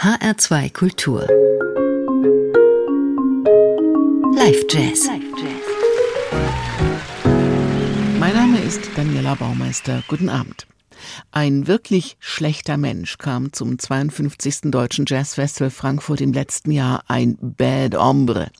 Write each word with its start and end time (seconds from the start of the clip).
HR2 0.00 0.72
Kultur. 0.72 1.26
Live 4.32 4.64
Jazz. 4.70 5.08
Mein 8.20 8.32
Name 8.32 8.60
ist 8.60 8.88
Daniela 8.94 9.34
Baumeister. 9.34 10.04
Guten 10.06 10.28
Abend. 10.28 10.68
Ein 11.32 11.66
wirklich 11.66 12.16
schlechter 12.20 12.76
Mensch 12.76 13.18
kam 13.18 13.52
zum 13.52 13.76
52. 13.76 14.70
Deutschen 14.70 15.04
Jazzfestival 15.04 15.70
Frankfurt 15.70 16.20
im 16.20 16.32
letzten 16.32 16.70
Jahr, 16.70 17.02
ein 17.08 17.36
Bad 17.40 17.96
Hombre. 17.96 18.52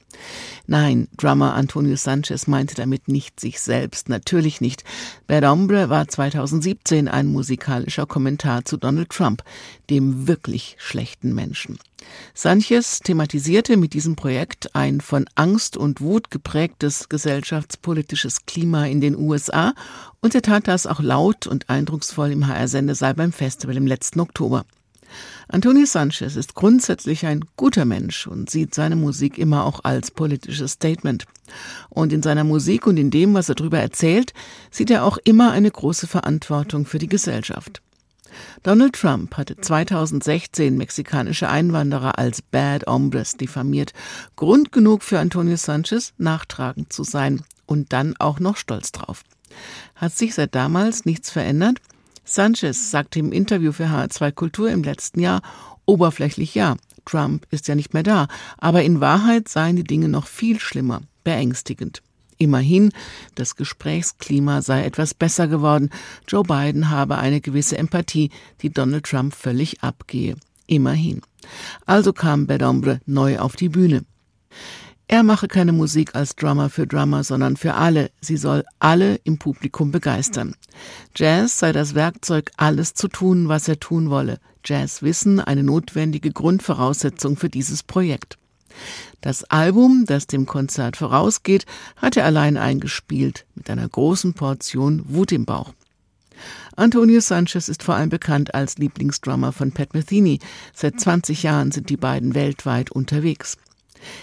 Nein, 0.67 1.09
Drummer 1.17 1.55
Antonio 1.55 1.97
Sanchez 1.97 2.47
meinte 2.47 2.75
damit 2.75 3.09
nicht 3.09 3.41
sich 3.41 3.61
selbst, 3.61 4.09
natürlich 4.09 4.61
nicht. 4.61 4.85
Bad 5.27 5.45
Hombre 5.45 5.89
war 5.89 6.09
2017 6.09 7.09
ein 7.09 7.27
musikalischer 7.27 8.07
Kommentar 8.07 8.65
zu 8.65 8.77
Donald 8.77 9.11
Trump, 9.11 9.43
dem 9.89 10.27
wirklich 10.27 10.77
schlechten 10.79 11.35
Menschen. 11.35 11.79
Sanchez 12.35 13.01
thematisierte 13.01 13.77
mit 13.77 13.93
diesem 13.93 14.17
Projekt 14.17 14.75
ein 14.75 15.01
von 15.01 15.27
Angst 15.35 15.77
und 15.77 16.01
Wut 16.01 16.31
geprägtes 16.31 17.09
gesellschaftspolitisches 17.09 18.47
Klima 18.47 18.87
in 18.87 19.01
den 19.01 19.17
USA 19.17 19.75
und 20.21 20.35
er 20.35 20.43
tat 20.43 20.69
das 20.69 20.87
auch 20.87 21.01
laut 21.01 21.47
und 21.47 21.69
eindrucksvoll 21.69 22.31
im 22.31 22.47
HR-Sendesaal 22.47 23.15
beim 23.15 23.33
Festival 23.33 23.77
im 23.77 23.87
letzten 23.87 24.21
Oktober. 24.21 24.65
Antonio 25.49 25.87
Sanchez 25.87 26.37
ist 26.37 26.55
grundsätzlich 26.55 27.27
ein 27.27 27.45
guter 27.57 27.85
Mensch 27.85 28.27
und 28.27 28.51
sieht 28.51 28.75
seine 28.75 28.97
Musik 28.97 29.39
immer 29.39 29.65
auch 29.65 29.81
als 29.85 30.11
politisches 30.11 30.73
Statement. 30.73 31.25
Und 31.89 32.13
in 32.13 32.23
seiner 32.23 32.45
Musik 32.45 32.87
und 32.87 32.97
in 32.97 33.11
dem, 33.11 33.35
was 33.35 33.49
er 33.49 33.55
darüber 33.55 33.79
erzählt, 33.79 34.33
sieht 34.71 34.91
er 34.91 35.05
auch 35.05 35.19
immer 35.25 35.53
eine 35.53 35.71
große 35.71 36.07
Verantwortung 36.07 36.85
für 36.85 36.99
die 36.99 37.09
Gesellschaft. 37.09 37.81
Donald 38.63 38.95
Trump 38.95 39.37
hatte 39.37 39.57
2016 39.57 40.77
mexikanische 40.77 41.49
Einwanderer 41.49 42.19
als 42.19 42.43
Bad 42.43 42.87
Hombres 42.87 43.37
diffamiert. 43.37 43.93
Grund 44.37 44.73
genug 44.73 45.03
für 45.03 45.19
Antonio 45.19 45.57
Sanchez, 45.57 46.13
nachtragend 46.19 46.93
zu 46.93 47.05
sein 47.05 47.43
und 47.67 47.93
dann 47.93 48.15
auch 48.19 48.41
noch 48.41 48.57
stolz 48.57 48.93
drauf. 48.93 49.23
Hat 49.95 50.17
sich 50.17 50.35
seit 50.35 50.55
damals 50.55 51.05
nichts 51.05 51.31
verändert? 51.31 51.79
Sanchez 52.31 52.91
sagte 52.91 53.19
im 53.19 53.33
Interview 53.33 53.73
für 53.73 53.87
HR2 53.87 54.33
Kultur 54.33 54.71
im 54.71 54.83
letzten 54.83 55.21
Jahr, 55.21 55.41
oberflächlich 55.87 56.55
ja, 56.55 56.77
Trump 57.07 57.47
ist 57.51 57.69
ja 57.69 57.75
nicht 57.75 57.95
mehr 57.95 58.03
da, 58.03 58.29
aber 58.59 58.83
in 58.83 59.01
Wahrheit 59.01 59.49
seien 59.49 59.77
die 59.77 59.85
Dinge 59.85 60.09
noch 60.09 60.27
viel 60.27 60.61
schlimmer, 60.61 61.01
beängstigend. 61.25 62.03
Immerhin, 62.37 62.93
das 63.35 63.57
Gesprächsklima 63.57 64.61
sei 64.61 64.85
etwas 64.85 65.15
besser 65.15 65.49
geworden. 65.49 65.91
Joe 66.29 66.45
Biden 66.45 66.91
habe 66.91 67.17
eine 67.17 67.41
gewisse 67.41 67.79
Empathie, 67.79 68.31
die 68.61 68.71
Donald 68.71 69.05
Trump 69.05 69.35
völlig 69.35 69.83
abgehe. 69.83 70.37
Immerhin. 70.67 71.23
Also 71.87 72.13
kam 72.13 72.47
Bedombre 72.47 73.01
neu 73.07 73.39
auf 73.39 73.57
die 73.57 73.71
Bühne. 73.71 74.05
Er 75.11 75.23
mache 75.23 75.49
keine 75.49 75.73
Musik 75.73 76.15
als 76.15 76.37
Drummer 76.37 76.69
für 76.69 76.87
Drummer, 76.87 77.25
sondern 77.25 77.57
für 77.57 77.75
alle. 77.75 78.11
Sie 78.21 78.37
soll 78.37 78.63
alle 78.79 79.17
im 79.25 79.39
Publikum 79.39 79.91
begeistern. 79.91 80.55
Jazz 81.17 81.59
sei 81.59 81.73
das 81.73 81.95
Werkzeug, 81.95 82.51
alles 82.59 82.93
zu 82.93 83.09
tun, 83.09 83.49
was 83.49 83.69
er 83.69 83.81
tun 83.81 84.11
wolle. 84.11 84.39
Jazzwissen 84.67 85.41
eine 85.41 85.63
notwendige 85.63 86.31
Grundvoraussetzung 86.31 87.39
für 87.39 87.49
dieses 87.49 87.83
Projekt. 87.83 88.37
Das 89.23 89.45
Album, 89.45 90.05
das 90.07 90.27
dem 90.27 90.45
Konzert 90.45 90.99
vorausgeht, 90.99 91.65
hat 91.97 92.19
er 92.19 92.27
allein 92.27 92.59
eingespielt, 92.59 93.47
mit 93.55 93.71
einer 93.71 93.89
großen 93.89 94.35
Portion 94.35 95.03
Wut 95.09 95.33
im 95.33 95.47
Bauch. 95.47 95.73
Antonio 96.77 97.21
Sanchez 97.21 97.69
ist 97.69 97.83
vor 97.83 97.95
allem 97.95 98.11
bekannt 98.11 98.55
als 98.55 98.77
Lieblingsdrummer 98.77 99.53
von 99.53 99.73
Pat 99.73 99.95
Metheny. 99.95 100.39
Seit 100.75 101.01
20 101.01 101.45
Jahren 101.45 101.73
sind 101.73 101.89
die 101.89 101.97
beiden 101.97 102.35
weltweit 102.35 102.93
unterwegs. 102.93 103.57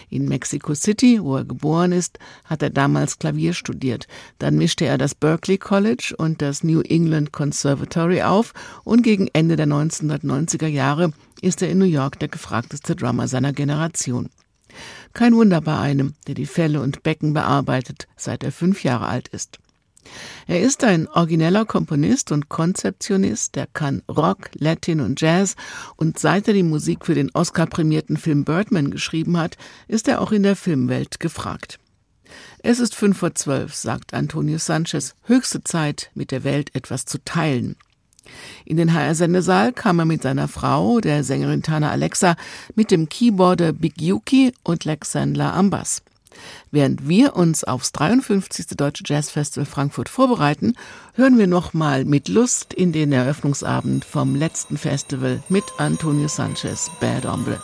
In 0.10 0.28
Mexico 0.28 0.74
City, 0.74 1.22
wo 1.22 1.38
er 1.38 1.46
geboren 1.46 1.92
ist, 1.92 2.20
hat 2.46 2.62
er 2.62 2.70
damals 2.70 3.20
Klavier 3.20 3.54
studiert. 3.54 4.08
Dann 4.40 4.58
mischte 4.58 4.86
er 4.86 4.98
das 4.98 5.16
Berkeley 5.16 5.58
College 5.58 6.14
und 6.18 6.42
das 6.42 6.64
New 6.64 6.82
England 6.82 7.32
Conservatory 7.32 8.22
auf 8.22 8.54
und 8.84 9.02
gegen 9.04 9.28
Ende 9.34 9.56
der 9.56 9.68
1990er 9.68 10.68
Jahre 10.68 11.12
ist 11.42 11.62
er 11.62 11.70
in 11.70 11.78
New 11.78 11.86
York 11.86 12.20
der 12.20 12.30
gefragteste 12.30 12.96
Drummer 12.96 13.28
seiner 13.28 13.54
Generation. 13.54 14.30
Kein 15.14 15.36
Wunder 15.36 15.62
bei 15.62 15.78
einem, 15.78 16.16
der 16.28 16.36
die 16.36 16.46
Fälle 16.46 16.82
und 16.82 17.04
Becken 17.04 17.34
bearbeitet, 17.34 18.08
seit 18.18 18.44
er 18.44 18.52
fünf 18.52 18.84
Jahre 18.84 19.08
alt 19.08 19.28
ist. 19.30 19.60
Er 20.48 20.62
ist 20.62 20.84
ein 20.84 21.08
origineller 21.08 21.66
Komponist 21.66 22.32
und 22.32 22.50
Konzeptionist, 22.50 23.56
der 23.56 23.68
kann 23.68 24.02
Rock, 24.10 24.50
Latin 24.56 25.02
und 25.02 25.20
Jazz 25.22 25.56
und 25.96 26.20
seit 26.20 26.48
er 26.48 26.54
die 26.54 26.64
Musik 26.64 27.06
für 27.06 27.16
den 27.16 27.32
Oscar-prämierten 27.34 28.18
Film 28.18 28.46
Birdman 28.46 28.92
geschrieben 28.92 29.38
hat, 29.38 29.58
ist 29.88 30.08
er 30.08 30.22
auch 30.22 30.32
in 30.32 30.44
der 30.44 30.56
Filmwelt 30.56 31.20
gefragt. 31.20 31.80
Es 32.60 32.80
ist 32.80 32.96
fünf 32.96 33.20
vor 33.20 33.36
zwölf, 33.36 33.76
sagt 33.76 34.14
Antonio 34.14 34.58
Sanchez, 34.58 35.16
höchste 35.24 35.64
Zeit, 35.64 36.10
mit 36.16 36.32
der 36.32 36.44
Welt 36.44 36.74
etwas 36.74 37.06
zu 37.06 37.24
teilen. 37.24 37.76
In 38.66 38.78
den 38.78 38.94
HR-Sendesaal 38.94 39.74
kam 39.74 40.00
er 40.00 40.06
mit 40.06 40.24
seiner 40.24 40.48
Frau, 40.48 41.00
der 41.00 41.24
Sängerin 41.24 41.62
Tana 41.62 41.92
Alexa, 41.92 42.36
mit 42.74 42.92
dem 42.92 43.08
Keyboarder 43.08 43.74
Big 43.74 44.02
Yuki 44.02 44.54
und 44.64 44.86
Lex 44.86 45.12
Sandler 45.12 45.54
am 45.54 45.70
Bass. 45.70 46.02
Während 46.72 47.08
wir 47.08 47.36
uns 47.36 47.64
aufs 47.64 47.92
53. 47.92 48.68
Deutsche 48.78 49.04
Jazz 49.06 49.30
Festival 49.30 49.66
Frankfurt 49.66 50.10
vorbereiten, 50.10 50.74
hören 51.14 51.38
wir 51.38 51.48
nochmal 51.48 52.06
mit 52.06 52.28
Lust 52.28 52.74
in 52.74 52.92
den 52.92 53.12
Eröffnungsabend 53.12 54.06
vom 54.06 54.36
letzten 54.36 54.78
Festival 54.78 55.42
mit 55.50 55.64
Antonio 55.78 56.28
Sanchez, 56.28 56.92
Bad 57.00 57.26
Hombre. 57.26 57.62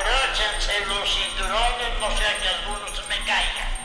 Abróchense 0.00 0.86
los 0.86 1.08
cinturones, 1.08 2.00
no 2.00 2.16
sea 2.16 2.38
que 2.38 2.48
algunos 2.48 2.90
se 2.96 3.02
me 3.08 3.18
caigan. 3.24 3.79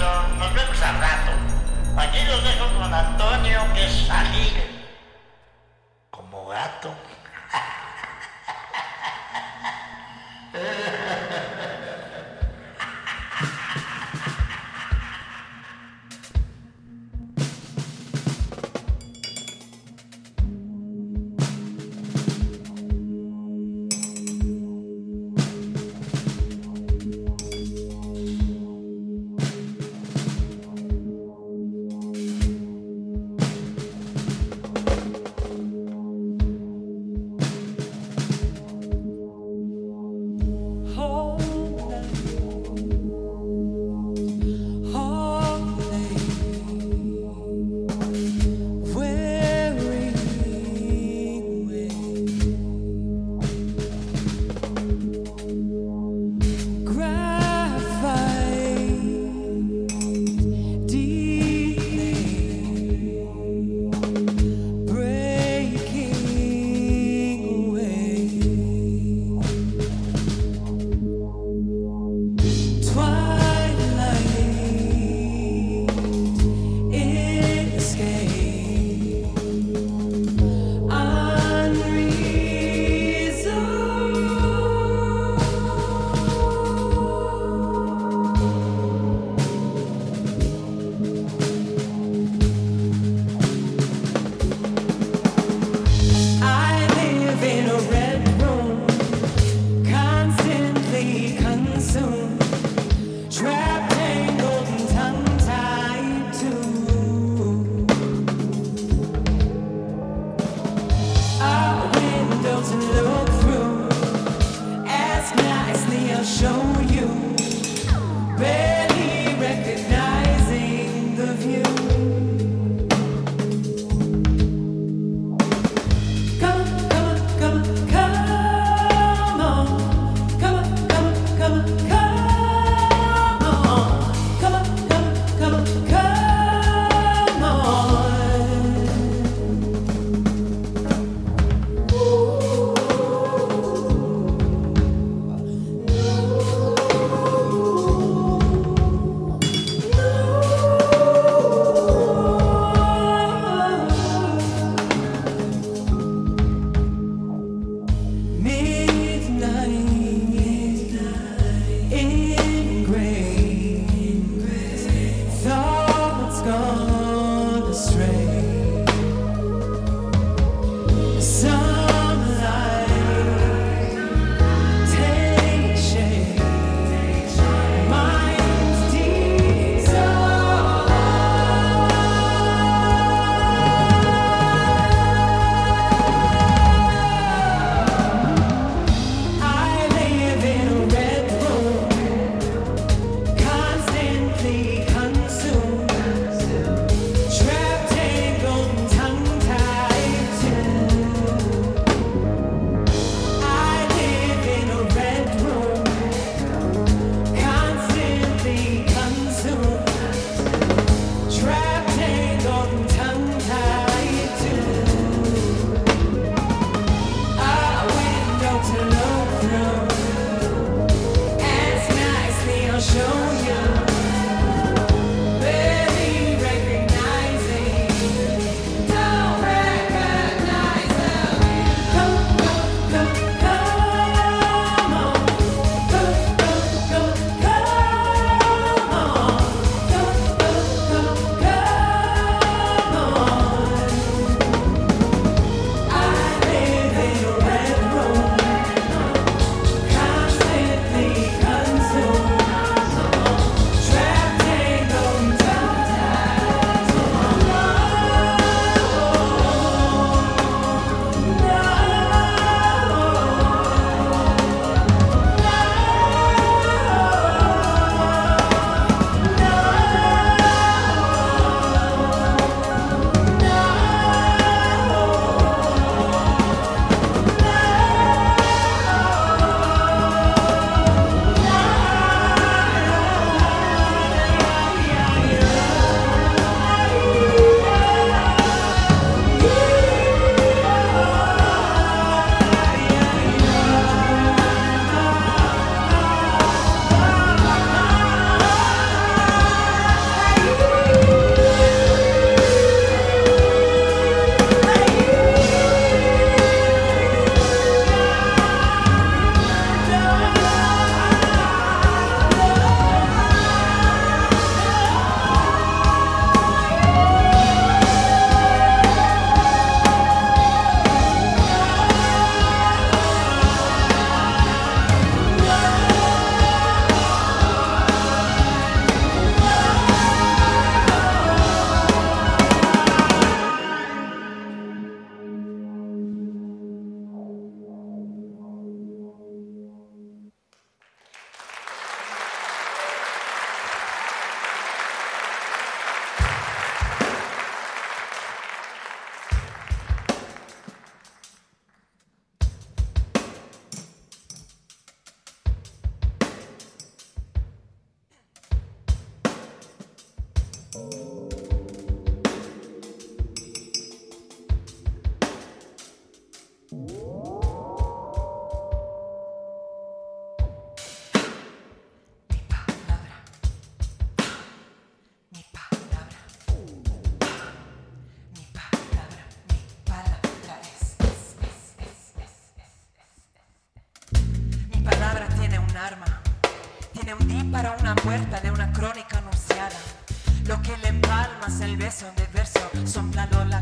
Nos 0.00 0.54
vemos 0.54 0.82
al 0.82 0.98
rato. 0.98 1.32
Aquí 1.96 2.18
los 2.26 2.42
dejo 2.42 2.66
con 2.78 2.94
Antonio, 2.94 3.60
que 3.74 3.84
es. 3.84 4.69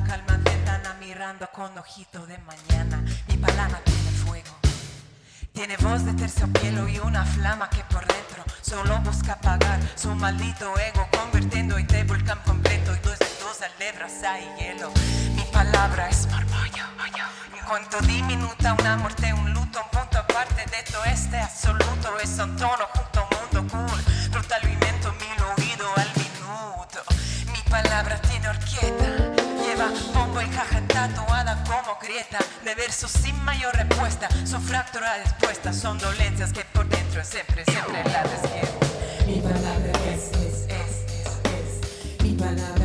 Calma 0.05 0.37
ventana 0.39 0.95
mirando 1.01 1.49
con 1.53 1.77
ojito 1.79 2.27
de 2.27 2.39
mañana. 2.39 3.03
Mi 3.29 3.37
palabra 3.37 3.81
tiene 3.85 4.11
fuego. 4.11 4.57
Tiene 5.53 5.77
voz 5.79 6.05
de 6.05 6.13
terciopelo 6.15 6.89
y 6.89 6.99
una 6.99 7.25
flama 7.25 7.69
que 7.71 7.83
por 7.85 8.07
dentro 8.07 8.45
solo 8.63 8.99
busca 9.01 9.33
apagar 9.33 9.81
su 9.97 10.15
maldito 10.15 10.79
ego, 10.79 11.09
convirtiendo 11.17 11.77
este 11.79 12.05
volcán 12.05 12.39
completo 12.45 12.95
y 12.95 12.99
dos 13.01 13.19
de 13.19 13.27
dos 13.41 13.61
alebras 13.63 14.23
hay 14.23 14.49
hielo. 14.59 14.91
Mi 15.35 15.43
palabra 15.53 16.09
es 16.09 16.27
marmollo. 16.29 16.85
En 17.59 17.65
cuanto 17.67 18.01
diminuta 18.07 18.75
una 18.75 18.97
muerte, 18.97 19.33
un 19.33 19.53
luto, 19.53 19.81
un 19.83 19.99
punto 19.99 20.19
aparte 20.19 20.65
de 20.71 20.83
todo 20.91 21.05
este 21.05 21.39
absoluto, 21.39 22.19
es 22.23 22.39
un 22.39 22.57
tono 22.57 22.87
junto 22.95 23.21
a 23.21 23.23
un 23.23 23.61
mundo 23.61 23.77
cool. 23.77 24.03
Fruta 24.33 24.57
alimento 24.57 25.13
mil 25.13 25.43
oído 25.57 25.87
al 25.97 26.11
minuto. 26.17 27.03
Mi 27.53 27.71
palabra 27.71 28.21
tiene 28.23 28.49
orquesta. 28.49 29.28
Lleva 29.79 29.93
bombo 30.13 30.43
y 30.43 30.47
caja 30.47 30.81
tatuada 30.89 31.63
como 31.63 31.97
grieta 32.03 32.39
de 32.65 32.75
versos 32.75 33.13
sin 33.13 33.37
mayor 33.45 33.73
respuesta. 33.77 34.29
Son 34.45 34.61
fracturas 34.61 35.21
expuestas, 35.21 35.77
son 35.77 35.97
dolencias 35.99 36.53
que 36.53 36.65
por 36.73 36.89
dentro 36.89 37.23
siempre, 37.25 37.65
siempre 37.65 38.03
la 38.03 38.25
despierto. 38.25 38.87
Mi 39.25 39.41
palabra 39.41 39.93
es, 40.13 40.33
es, 40.33 40.67
es, 40.67 41.13
es, 41.13 41.29
es. 41.45 42.23
Mi 42.25 42.33
palabra 42.33 42.78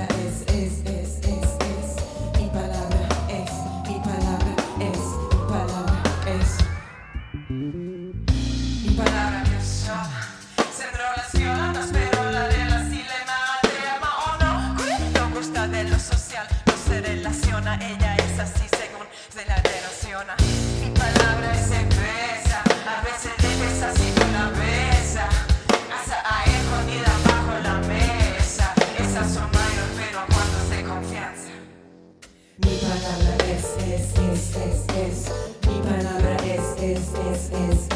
es, 34.33 34.55
es, 34.55 34.95
es. 34.97 35.31
Mi 35.67 35.79
palabra 35.81 36.35
es, 36.37 36.81
es, 36.81 36.99
es, 36.99 37.51
es, 37.51 37.92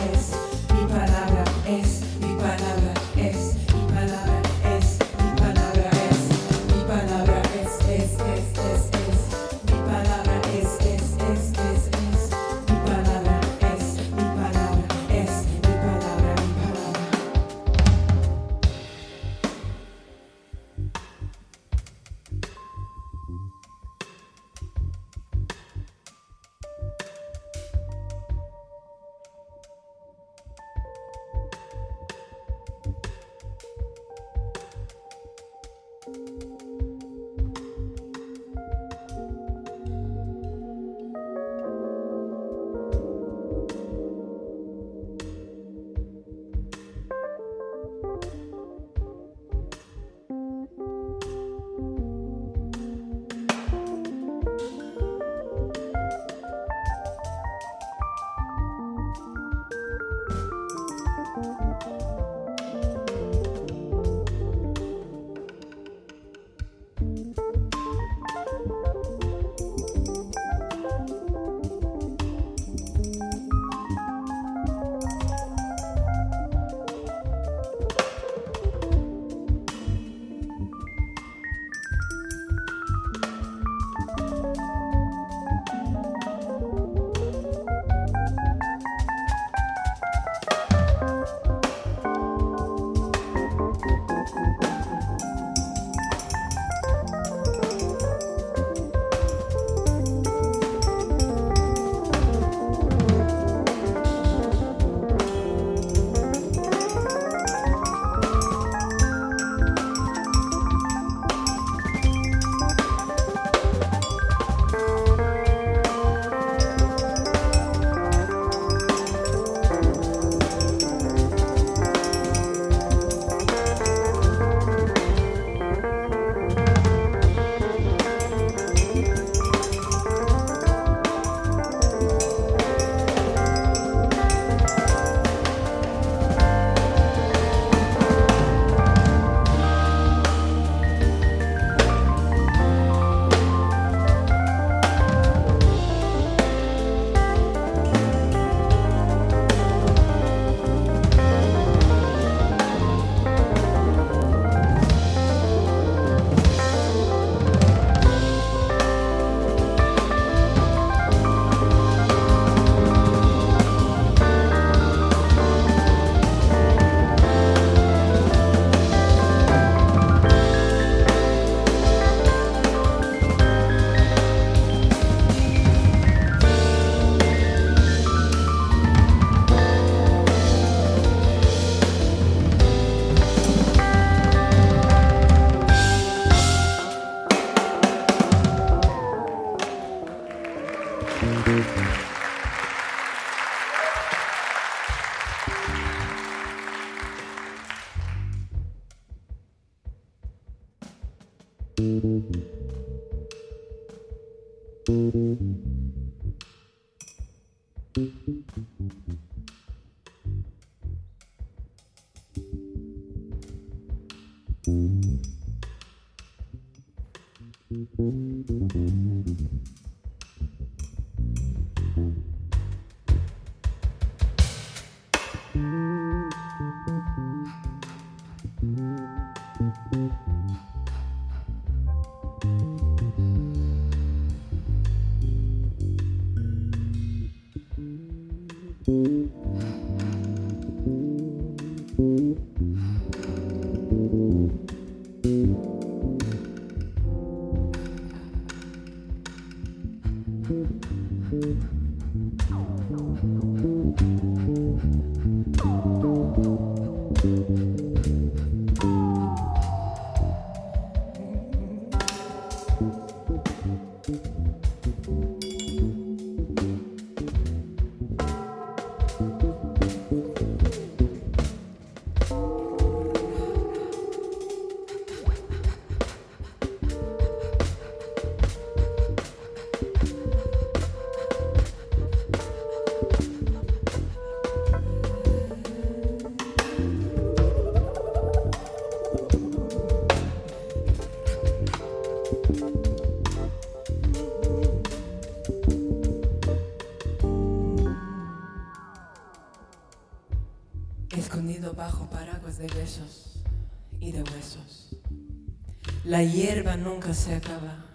La 306.18 306.24
hierba 306.24 306.76
nunca 306.78 307.14
se 307.14 307.36
acaba. 307.36 307.86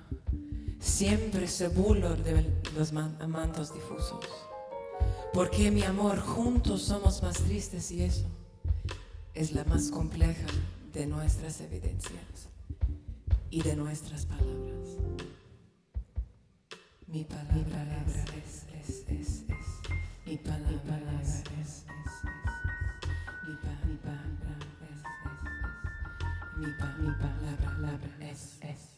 Siempre 0.78 1.48
se 1.48 1.66
bulo 1.66 2.14
de 2.14 2.46
los 2.76 2.92
man- 2.92 3.18
mantos 3.26 3.74
difusos. 3.74 4.24
Porque 5.34 5.72
mi 5.72 5.82
amor, 5.82 6.20
juntos 6.20 6.82
somos 6.82 7.20
más 7.24 7.38
tristes 7.38 7.90
y 7.90 8.04
eso 8.04 8.28
es 9.34 9.50
la 9.50 9.64
más 9.64 9.90
compleja 9.90 10.46
de 10.92 11.08
nuestras 11.08 11.60
evidencias 11.62 12.46
y 13.50 13.60
de 13.62 13.74
nuestras 13.74 14.24
palabras. 14.26 14.88
Mi 17.08 17.24
palabra, 17.24 18.04
es, 18.46 18.62
es, 18.88 18.98
es, 19.08 19.18
es, 19.18 19.44
Mi 20.26 20.36
palabra, 20.36 21.20
es, 21.20 21.28
es, 21.40 21.42
es, 21.60 21.84
Nipa, 26.62 26.94
Nipa, 27.00 27.28
la, 27.42 27.88
la, 27.88 28.30
S, 28.30 28.60
S. 28.62 28.91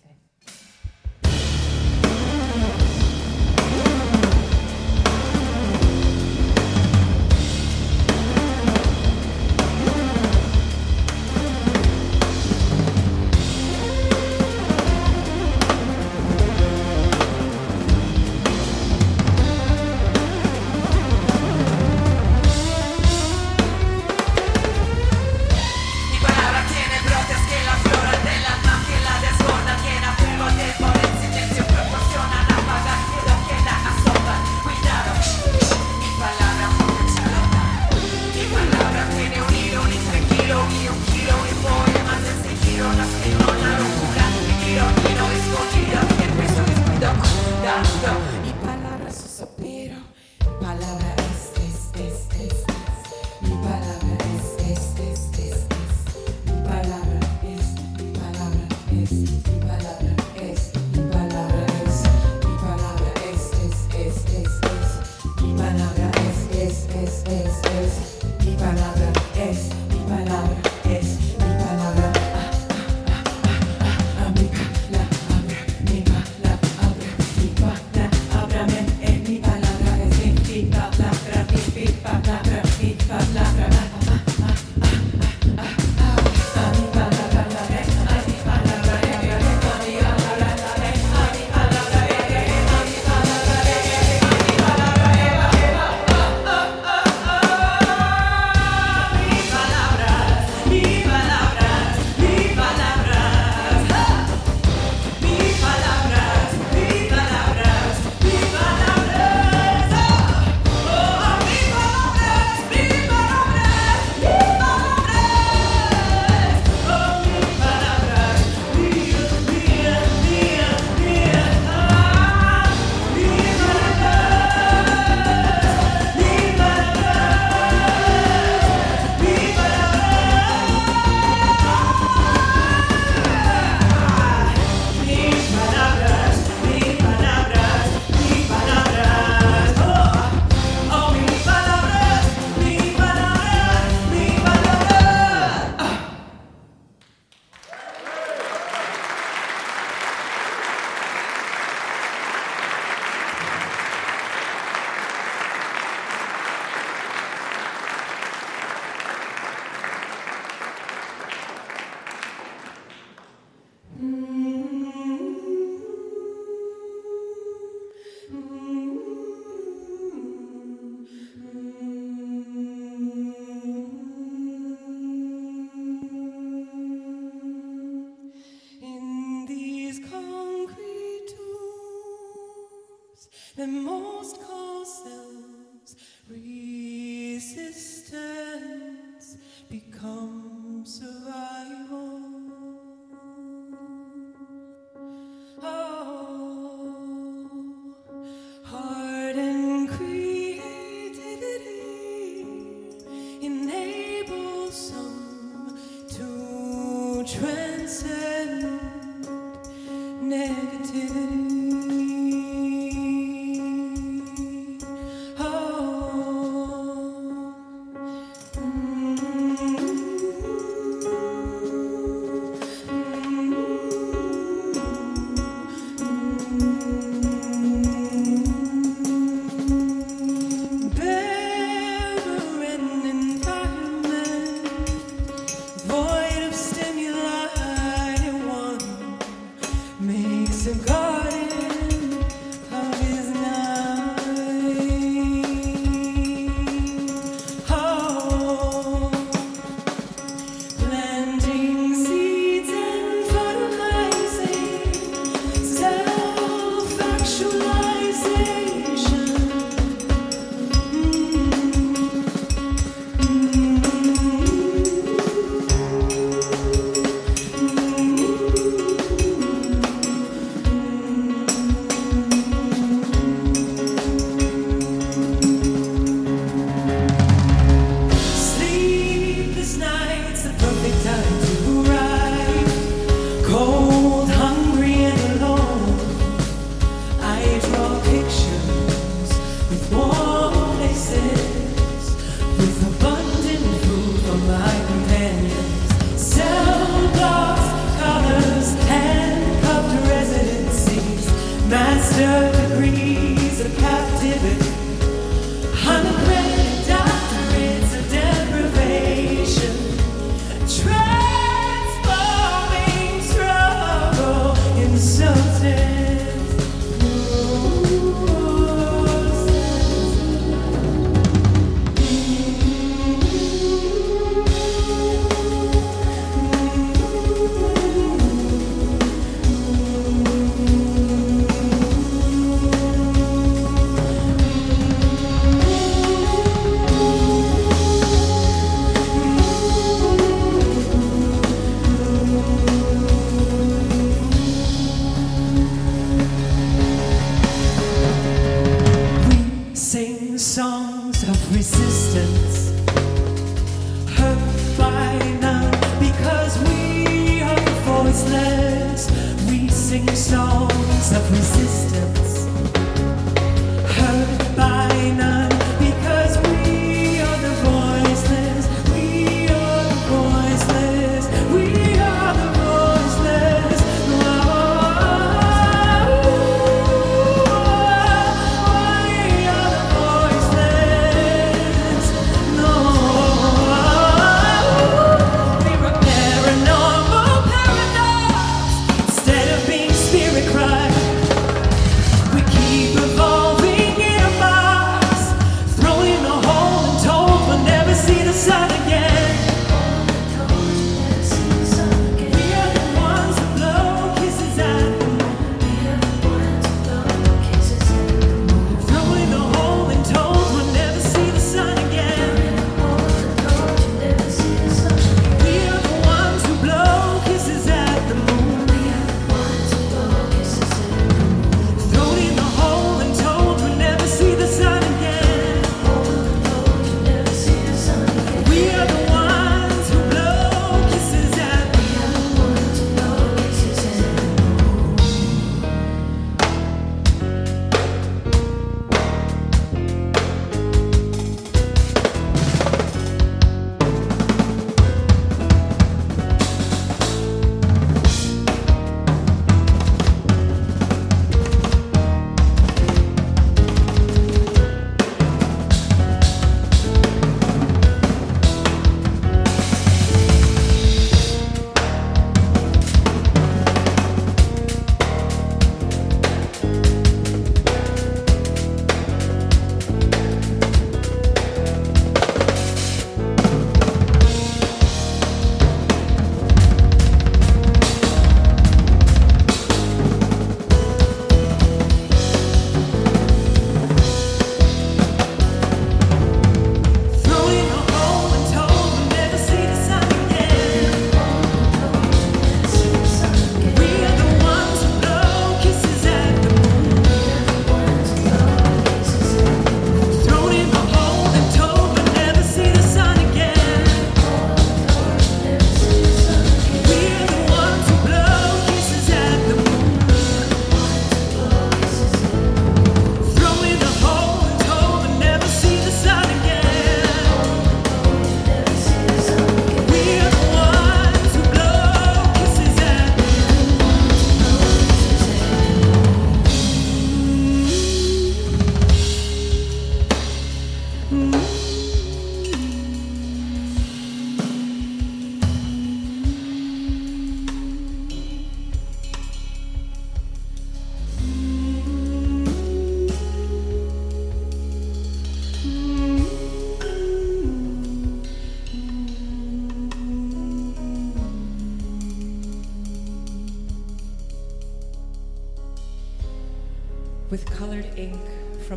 from 190.14 190.84
survival. 190.84 192.33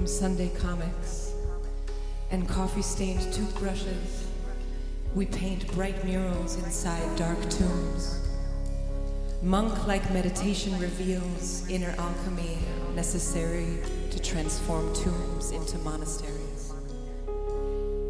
Sunday 0.08 0.50
comics 0.58 1.34
and 2.32 2.48
coffee 2.48 2.82
stained 2.82 3.22
toothbrushes, 3.34 4.26
we 5.14 5.26
paint 5.26 5.70
bright 5.74 6.02
murals 6.06 6.56
inside 6.64 7.18
dark 7.18 7.38
tombs. 7.50 8.26
Monk 9.42 9.86
like 9.86 10.10
meditation 10.14 10.80
reveals 10.80 11.70
inner 11.70 11.94
alchemy 11.98 12.58
necessary 12.96 13.80
to 14.10 14.20
transform 14.20 14.94
tombs 14.96 15.52
into 15.52 15.78
monasteries. 15.80 16.74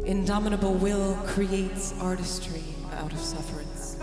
Indomitable 0.06 0.74
will 0.74 1.14
creates 1.26 1.94
artistry 2.00 2.62
out 2.92 3.12
of 3.12 3.18
sufferance. 3.18 3.98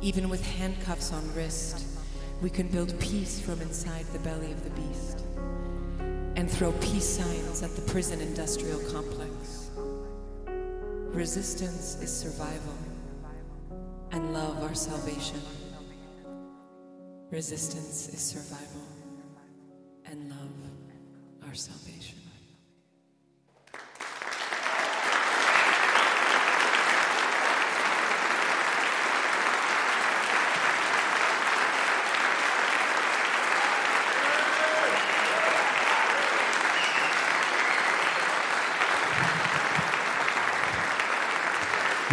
Even 0.00 0.28
with 0.28 0.46
handcuffs 0.46 1.12
on 1.12 1.34
wrist, 1.34 1.84
we 2.40 2.50
can 2.50 2.68
build 2.68 2.98
peace 3.00 3.40
from 3.40 3.60
inside 3.60 4.06
the 4.12 4.18
belly 4.20 4.52
of 4.52 4.62
the 4.62 4.70
beast 4.70 5.25
and 6.36 6.50
throw 6.50 6.70
peace 6.72 7.08
signs 7.08 7.62
at 7.62 7.74
the 7.74 7.82
prison 7.82 8.20
industrial 8.20 8.78
complex. 8.92 9.70
Resistance 11.12 11.96
is 12.02 12.14
survival, 12.14 12.76
and 14.12 14.34
love 14.34 14.62
our 14.62 14.74
salvation. 14.74 15.40
Resistance 17.30 18.08
is 18.10 18.20
survival, 18.20 18.82
and 20.04 20.28
love 20.28 21.48
our 21.48 21.54
salvation. 21.54 21.95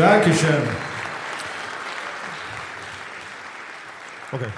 Dankeschön. 0.04 0.62
Okay. 4.34 4.50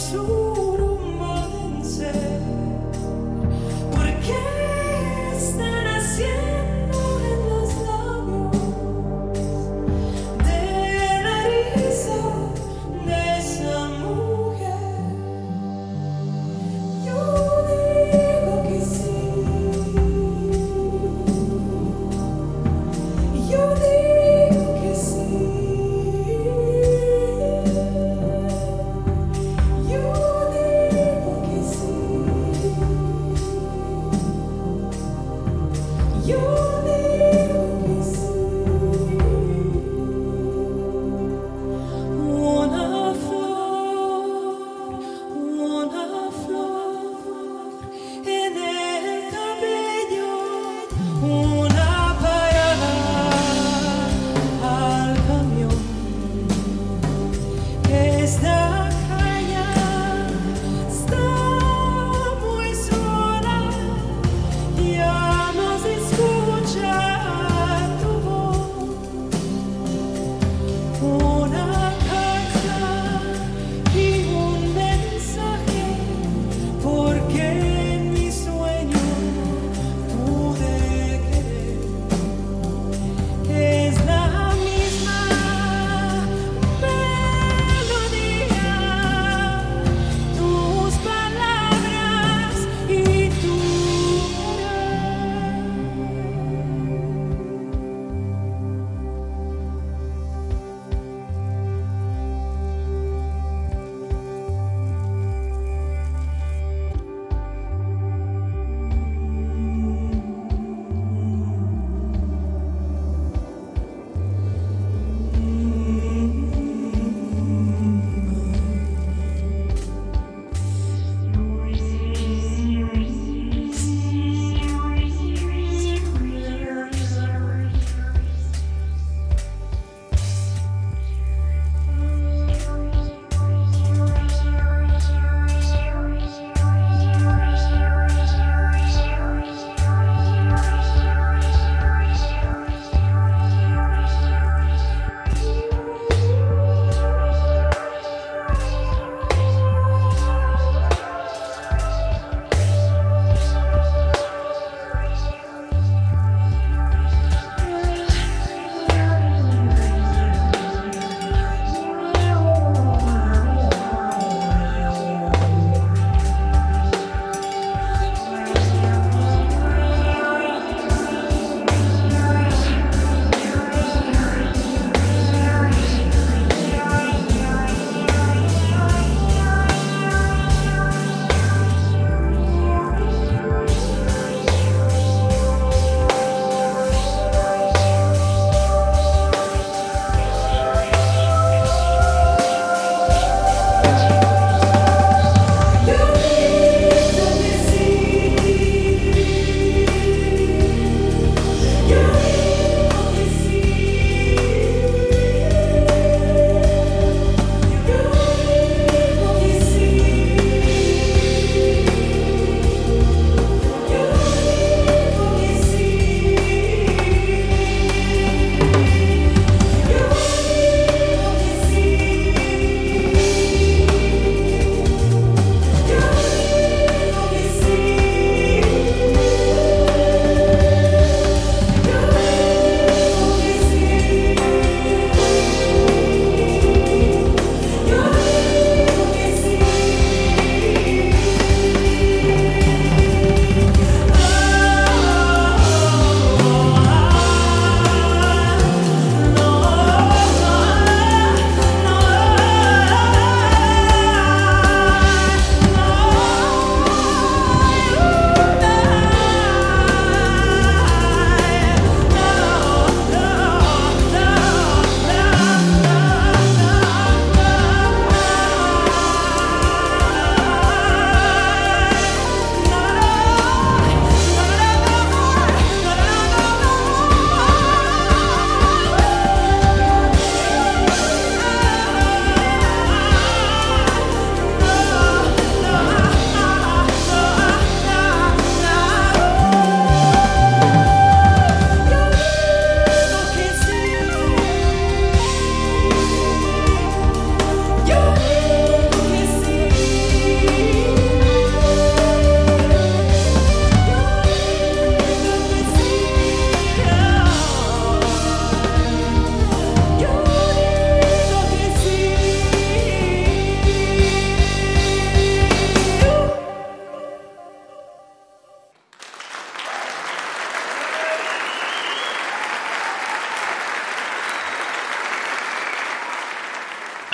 soul. 0.00 0.49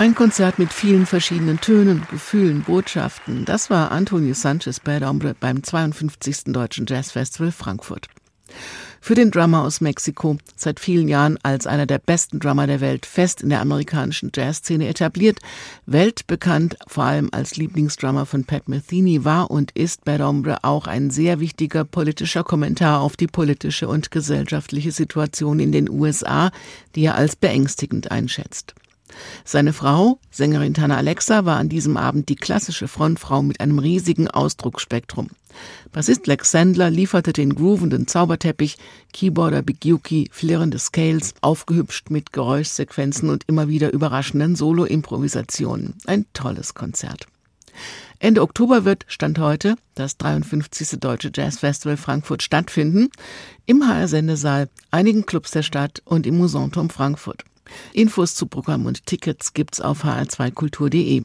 Ein 0.07 0.15
Konzert 0.15 0.61
mit 0.61 0.73
vielen 0.73 1.05
verschiedenen 1.05 1.61
Tönen, 1.61 2.07
Gefühlen, 2.09 2.63
Botschaften. 2.63 3.45
Das 3.45 3.71
war 3.71 3.91
Antonio 3.91 4.35
Sanchez 4.35 4.79
Bad 4.79 5.05
Hombre 5.05 5.35
beim 5.35 5.65
52. 5.65 6.53
Deutschen 6.53 6.87
Jazzfestival 6.87 7.51
Frankfurt. 7.51 8.07
Für 9.01 9.17
den 9.17 9.33
Drummer 9.33 9.65
aus 9.65 9.81
Mexiko, 9.81 10.39
seit 10.55 10.79
vielen 10.79 11.09
Jahren 11.09 11.39
als 11.43 11.67
einer 11.67 11.87
der 11.87 11.99
besten 11.99 12.39
Drummer 12.39 12.69
der 12.69 12.81
Welt, 12.81 13.05
fest 13.05 13.43
in 13.43 13.49
der 13.49 13.61
amerikanischen 13.61 14.31
Jazzszene 14.33 14.87
etabliert, 14.87 15.41
weltbekannt 15.87 16.77
vor 16.87 17.03
allem 17.03 17.29
als 17.33 17.57
Lieblingsdrummer 17.57 18.27
von 18.27 18.45
Pat 18.45 18.69
Metheny, 18.69 19.25
war 19.25 19.51
und 19.51 19.73
ist 19.73 20.05
Bad 20.05 20.21
Hombre 20.21 20.63
auch 20.63 20.87
ein 20.87 21.11
sehr 21.11 21.41
wichtiger 21.41 21.85
politischer 21.85 22.45
Kommentar 22.45 23.01
auf 23.01 23.17
die 23.17 23.27
politische 23.27 23.89
und 23.89 24.13
gesellschaftliche 24.13 24.93
Situation 24.93 25.59
in 25.59 25.73
den 25.73 25.91
USA, 25.91 26.53
die 26.95 27.07
er 27.07 27.17
als 27.17 27.35
beängstigend 27.35 28.13
einschätzt. 28.13 28.77
Seine 29.45 29.73
Frau, 29.73 30.19
Sängerin 30.31 30.75
Tana 30.75 30.97
Alexa, 30.97 31.45
war 31.45 31.57
an 31.57 31.69
diesem 31.69 31.97
Abend 31.97 32.29
die 32.29 32.37
klassische 32.37 32.89
Frontfrau 32.89 33.43
mit 33.43 33.61
einem 33.61 33.79
riesigen 33.79 34.29
Ausdrucksspektrum. 34.29 35.29
Bassist 35.93 36.27
Lex 36.27 36.51
Sandler 36.51 36.91
lieferte 36.91 37.33
den 37.33 37.55
groovenden 37.55 38.07
Zauberteppich, 38.07 38.77
Keyboarder 39.13 39.63
Big 39.63 39.85
Yuki 39.85 40.29
flirrende 40.31 40.79
Scales, 40.79 41.35
aufgehübscht 41.41 42.11
mit 42.11 42.33
Geräuschsequenzen 42.33 43.31
und 43.31 43.45
immer 43.47 43.69
wieder 43.69 43.93
überraschenden 43.93 44.57
Solo-Improvisationen. 44.57 45.95
Ein 46.07 46.27
tolles 46.33 46.75
Konzert. 46.75 47.27
Ende 48.19 48.41
Oktober 48.41 48.85
wird, 48.85 49.05
Stand 49.09 49.39
heute, 49.39 49.77
das 49.95 50.17
53. 50.17 50.99
Deutsche 51.01 51.31
Jazzfestival 51.35 51.97
Frankfurt 51.97 52.43
stattfinden, 52.43 53.11
im 53.67 53.87
HR-Sendesaal, 53.87 54.69
einigen 54.91 55.27
Clubs 55.27 55.51
der 55.51 55.63
Stadt 55.63 56.01
und 56.05 56.27
im 56.27 56.39
Musanturm 56.39 56.89
Frankfurt. 56.89 57.45
Infos 57.93 58.35
zu 58.35 58.47
Programm 58.47 58.87
und 58.87 59.07
Tickets 59.07 59.55
gibt's 59.55 59.81
auf 59.81 60.05
hr2kultur.de. 60.05 61.23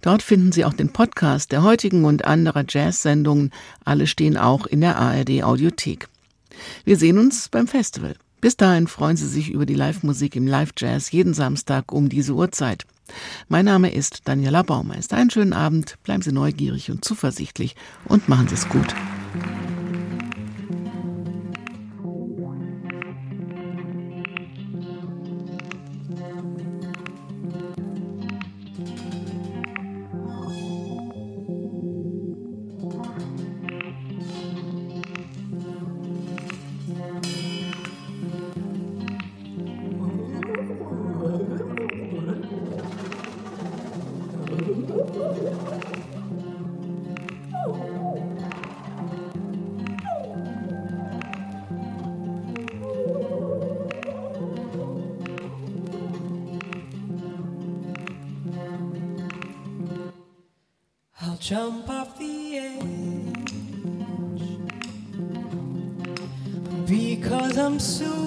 Dort 0.00 0.22
finden 0.22 0.52
Sie 0.52 0.64
auch 0.64 0.72
den 0.72 0.92
Podcast 0.92 1.52
der 1.52 1.62
heutigen 1.62 2.04
und 2.04 2.24
anderer 2.24 2.64
Jazz-Sendungen. 2.68 3.52
Alle 3.84 4.06
stehen 4.06 4.36
auch 4.36 4.66
in 4.66 4.80
der 4.80 4.96
ARD 4.96 5.42
Audiothek. 5.42 6.08
Wir 6.84 6.96
sehen 6.96 7.18
uns 7.18 7.48
beim 7.48 7.68
Festival. 7.68 8.14
Bis 8.40 8.56
dahin 8.56 8.86
freuen 8.86 9.16
Sie 9.16 9.26
sich 9.26 9.50
über 9.50 9.66
die 9.66 9.74
Live-Musik 9.74 10.36
im 10.36 10.46
Live-Jazz 10.46 11.10
jeden 11.10 11.34
Samstag 11.34 11.92
um 11.92 12.08
diese 12.08 12.34
Uhrzeit. 12.34 12.86
Mein 13.48 13.64
Name 13.64 13.92
ist 13.92 14.28
Daniela 14.28 14.62
Baumeister. 14.62 15.16
Einen 15.16 15.30
schönen 15.30 15.52
Abend, 15.52 15.96
bleiben 16.04 16.22
Sie 16.22 16.32
neugierig 16.32 16.90
und 16.90 17.04
zuversichtlich 17.04 17.74
und 18.04 18.28
machen 18.28 18.48
Sie 18.48 18.54
es 18.54 18.68
gut. 18.68 18.94
Jump 61.48 61.88
off 61.88 62.18
the 62.18 62.58
edge 62.58 63.52
because 66.86 67.56
I'm 67.56 67.78
suicidal. 67.80 68.17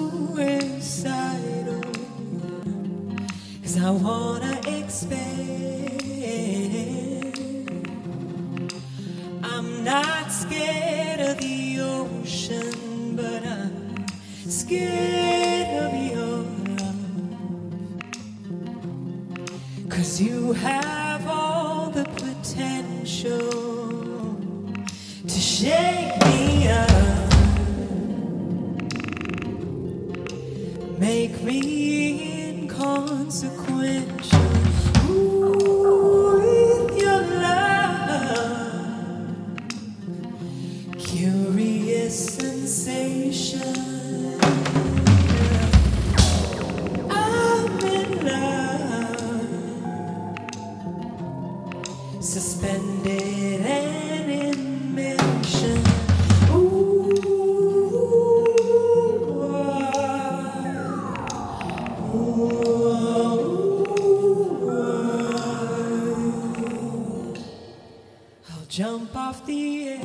Jump 68.72 69.14
off 69.14 69.44
the 69.44 69.88
edge 69.90 70.00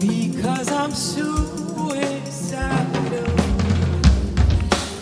because 0.00 0.72
I'm 0.72 0.90
suicidal. 0.90 2.06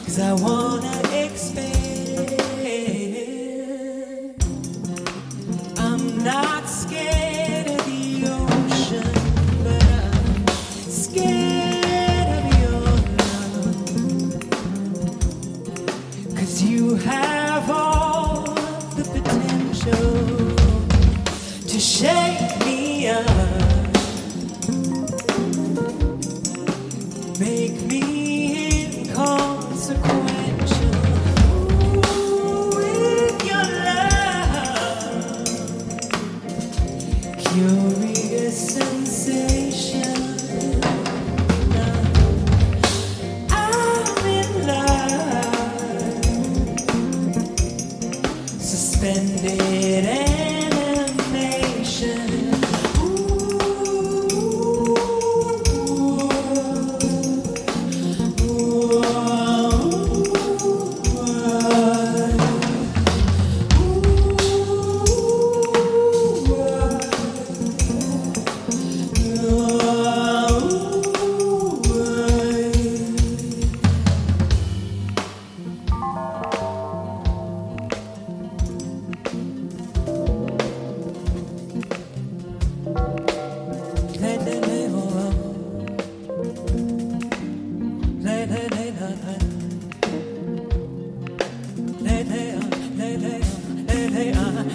Cause 0.04 0.18
I 0.18 0.32
wanna 0.32 1.00
expand. 1.14 1.81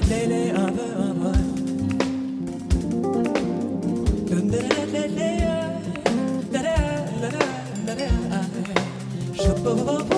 lele 0.10 0.54
un 0.56 0.72
peu 0.72 0.90
un 1.02 1.14
peu. 1.14 1.38
Je 9.34 9.52
peux 9.62 10.17